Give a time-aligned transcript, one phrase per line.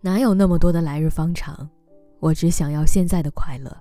[0.00, 1.68] 哪有那么多的来日方长？
[2.20, 3.74] 我只想要现在的快乐。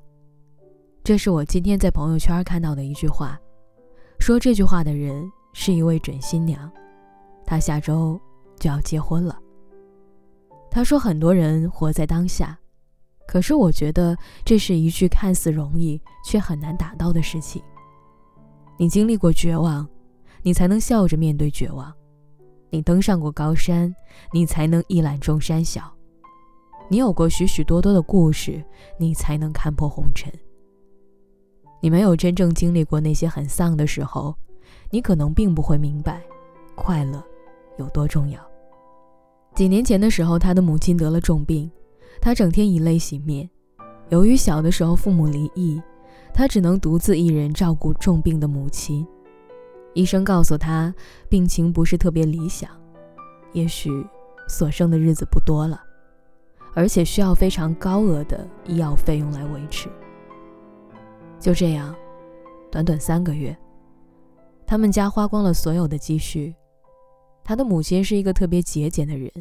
[1.04, 3.40] 这是我今天在朋友圈看到的一句话。
[4.20, 6.72] 说这句话的人是一位准新娘，
[7.46, 8.20] 她下周
[8.58, 9.38] 就要结婚了。
[10.72, 12.58] 她说：“很多人活在当下，
[13.28, 17.62] 可是我觉得这是一句看似容易却很难达到的事情。
[18.78, 19.88] 你经历过绝望，
[20.42, 21.94] 你才能笑着面对绝望；
[22.70, 23.94] 你登上过高山，
[24.34, 25.84] 你才能一览众山小；
[26.90, 28.64] 你有过许许多多的故事，
[28.98, 30.32] 你才能看破红尘。”
[31.82, 34.36] 你没有真正经历过那些很丧的时候，
[34.90, 36.22] 你可能并不会明白，
[36.76, 37.24] 快乐
[37.78, 38.40] 有多重要。
[39.54, 41.70] 几年前的时候，他的母亲得了重病，
[42.20, 43.48] 他整天以泪洗面。
[44.10, 45.82] 由于小的时候父母离异，
[46.34, 49.06] 他只能独自一人照顾重病的母亲。
[49.94, 50.94] 医生告诉他，
[51.30, 52.70] 病情不是特别理想，
[53.54, 53.90] 也许
[54.48, 55.82] 所剩的日子不多了，
[56.76, 59.90] 而且需要非常高额的医药费用来维持。
[61.40, 61.96] 就这样，
[62.70, 63.58] 短短三个月，
[64.68, 66.54] 他们家花光了所有的积蓄。
[67.44, 69.32] 他的母亲是一个特别节俭的人，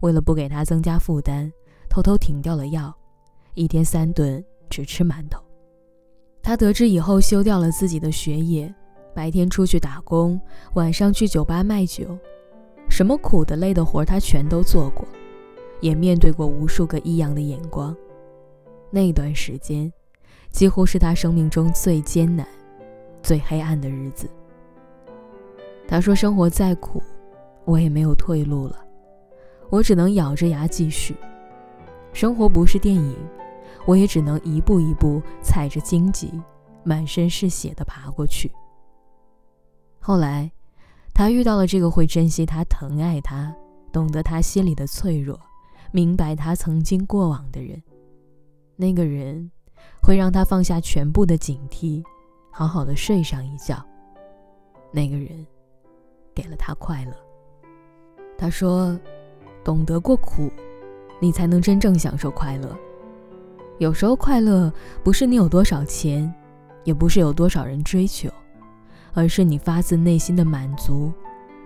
[0.00, 1.50] 为了不给他增加负担，
[1.88, 2.94] 偷偷停掉了药，
[3.54, 5.42] 一天三顿只吃馒头。
[6.42, 8.72] 他得知以后，休掉了自己的学业，
[9.14, 10.38] 白天出去打工，
[10.74, 12.18] 晚上去酒吧卖酒，
[12.90, 15.06] 什么苦的累的活他全都做过，
[15.82, 17.94] 也面对过无数个异样的眼光。
[18.90, 19.92] 那段时间。
[20.52, 22.46] 几乎是他生命中最艰难、
[23.22, 24.28] 最黑暗的日子。
[25.88, 27.02] 他说：“生活再苦，
[27.64, 28.76] 我也没有退路了，
[29.70, 31.16] 我只能咬着牙继续。
[32.12, 33.16] 生活不是电影，
[33.86, 36.30] 我也只能一步一步踩着荆棘，
[36.84, 38.52] 满身是血的爬过去。”
[40.00, 40.52] 后来，
[41.14, 43.56] 他遇到了这个会珍惜他、疼爱他、
[43.90, 45.40] 懂得他心里的脆弱、
[45.92, 47.80] 明白他曾经过往的人。
[48.74, 49.50] 那个人。
[50.00, 52.04] 会让他放下全部的警惕，
[52.50, 53.84] 好好的睡上一觉。
[54.90, 55.46] 那个人
[56.34, 57.12] 给了他快乐。
[58.36, 58.98] 他说
[59.64, 60.50] ：“懂得过苦，
[61.20, 62.76] 你才能真正享受快乐。
[63.78, 64.72] 有时候快乐
[65.04, 66.32] 不是你有多少钱，
[66.84, 68.28] 也不是有多少人追求，
[69.14, 71.12] 而是你发自内心的满足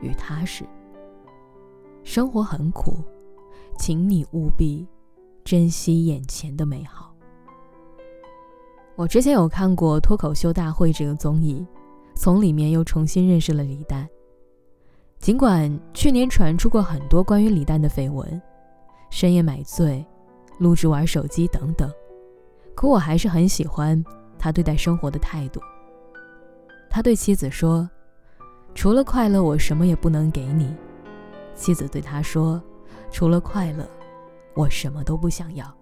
[0.02, 0.64] 与踏实。
[2.04, 3.02] 生活很苦，
[3.78, 4.86] 请你务必
[5.44, 7.14] 珍惜眼前的美好。”
[8.96, 11.66] 我之前有看过《脱口秀大会》这个综艺，
[12.14, 14.08] 从里面又重新认识了李诞。
[15.18, 18.40] 尽管去年传出过很多关于李诞的绯闻，
[19.10, 20.04] 深夜买醉、
[20.58, 21.90] 录制玩手机等等，
[22.74, 24.02] 可我还是很喜欢
[24.38, 25.60] 他对待生活的态度。
[26.88, 27.88] 他对妻子说
[28.74, 30.74] ：“除了快乐，我什么也不能给你。”
[31.54, 32.62] 妻子对他说
[33.10, 33.86] ：“除了快乐，
[34.54, 35.72] 我什么都不想要。”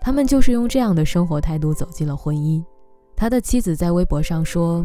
[0.00, 2.64] 他们就是用这样的生活态度走进了婚姻。
[3.14, 4.84] 他的妻子在微博上说：“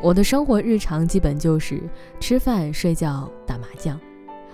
[0.00, 1.82] 我的生活日常基本就是
[2.20, 3.98] 吃饭、睡觉、打麻将，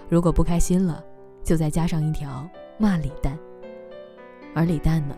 [0.09, 1.05] 如果不开心了，
[1.43, 2.49] 就再加上一条
[2.79, 3.39] 骂李诞。
[4.55, 5.15] 而李诞呢，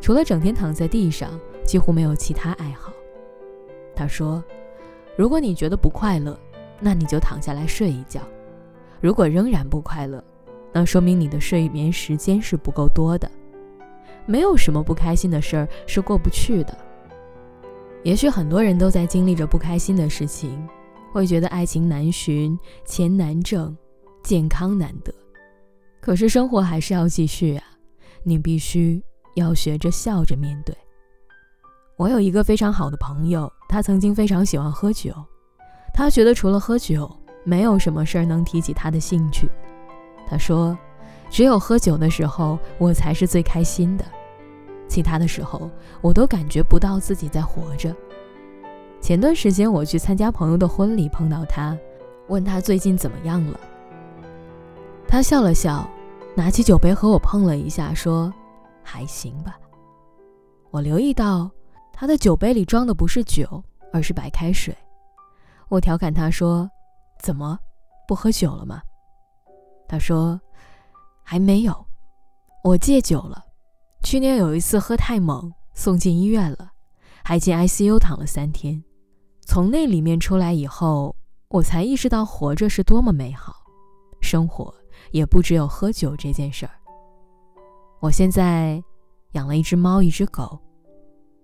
[0.00, 2.92] 除了整天躺在地上，几乎没有其他爱好。”
[3.94, 4.42] 他说
[5.16, 6.36] ：“如果你觉得不快乐，
[6.80, 8.22] 那你就躺下来睡一觉；
[9.04, 10.24] 如果仍然不快乐，
[10.72, 13.30] 那说明你的睡眠时间是不够多的。”
[14.24, 16.74] 没有什么不开心的事儿是过不去的。
[18.02, 20.66] 也许很多人都在经历着不开心的事情，
[21.12, 23.76] 会觉得爱情难寻、钱难挣、
[24.22, 25.12] 健康难得。
[26.00, 27.64] 可是生活还是要继续啊，
[28.22, 29.04] 你必须
[29.34, 30.74] 要学着笑着面对。
[31.98, 35.12] 我有一个非常好的朋友，他曾经非常喜欢喝酒，
[35.92, 37.14] 他觉得除了喝酒，
[37.44, 39.48] 没有什么事儿能提起他的兴趣。
[40.26, 40.76] 他说。
[41.30, 44.04] 只有喝酒的时候，我才是最开心的，
[44.86, 45.68] 其他的时候，
[46.00, 47.92] 我都感觉不到自己在活着。
[49.00, 51.76] 前段时间我去参加朋友的婚礼，碰到他，
[52.28, 53.58] 问他最近怎么样了。
[55.08, 55.88] 他笑了笑，
[56.36, 58.32] 拿起酒杯和我碰了一下，说
[58.80, 59.58] ：“还行吧。”
[60.70, 61.50] 我留意到
[61.92, 63.60] 他的酒杯里装的不是酒，
[63.92, 64.72] 而是白开水。
[65.68, 66.70] 我调侃他说
[67.24, 67.58] ：“怎么
[68.06, 68.82] 不喝酒了吗？”
[69.88, 70.40] 他说。
[71.26, 71.86] 还没有，
[72.62, 73.42] 我戒酒了。
[74.02, 76.70] 去年有一次喝太猛，送进医院了，
[77.24, 78.84] 还进 ICU 躺了三天。
[79.40, 81.16] 从那里面出来以后，
[81.48, 83.54] 我才意识到活着是多么美好，
[84.20, 84.72] 生活
[85.12, 86.72] 也不只有喝酒这件事儿。
[88.00, 88.84] 我现在
[89.32, 90.60] 养了一只猫，一只狗。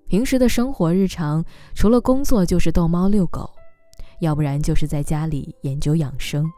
[0.08, 1.42] 平时的生活日常，
[1.74, 3.50] 除了工作就是逗猫遛狗，
[4.20, 6.50] 要不然就是在家里研究养生。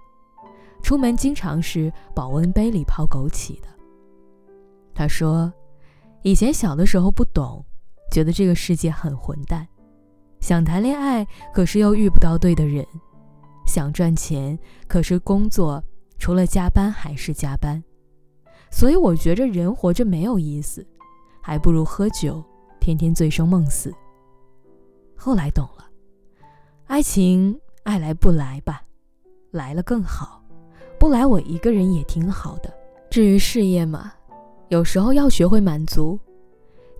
[0.82, 3.68] 出门经常是保温杯里泡枸杞的。
[4.94, 5.52] 他说，
[6.22, 7.64] 以前小的时候不懂，
[8.10, 9.66] 觉得这个世界很混蛋，
[10.40, 12.86] 想谈恋爱可是又遇不到对的人，
[13.66, 15.82] 想赚钱可是工作
[16.18, 17.82] 除了加班还是加班，
[18.70, 20.86] 所以我觉着人活着没有意思，
[21.40, 22.44] 还不如喝酒，
[22.80, 23.94] 天天醉生梦死。
[25.16, 25.88] 后来懂了，
[26.92, 28.82] 爱情爱来不来吧，
[29.50, 30.44] 来了更好，
[30.98, 32.70] 不来我一个人也挺好的。
[33.08, 34.12] 至于事业嘛。
[34.68, 36.20] 有时候要学会满足，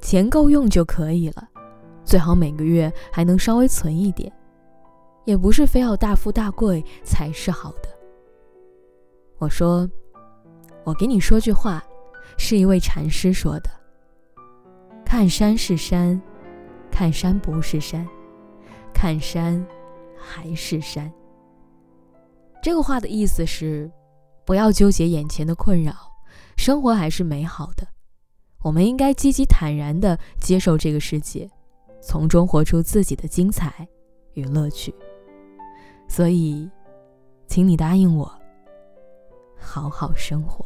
[0.01, 1.47] 钱够用就可以了，
[2.07, 4.33] 最好每个月还能稍微存一点，
[5.27, 7.91] 也不是非要大富大贵才是好的。
[9.37, 9.87] 我说，
[10.85, 11.85] 我给你说句话，
[12.39, 13.69] 是一位禅师说的：
[15.05, 16.19] 看山是山，
[16.91, 18.09] 看山不是山，
[18.95, 19.63] 看山
[20.23, 21.13] 还是山。
[22.63, 23.91] 这个话的意思是，
[24.47, 25.93] 不要纠结眼前的困扰。
[26.57, 27.87] 生活还是美好的，
[28.63, 31.51] 我们应该积极坦然地接受这个世界，
[32.01, 33.89] 从中活出自己的精彩
[34.35, 34.95] 与乐趣。
[36.09, 36.71] 所以，
[37.49, 38.33] 请你答应我，
[39.59, 40.65] 好好生活。